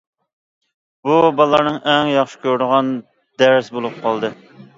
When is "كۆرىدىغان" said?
2.47-2.91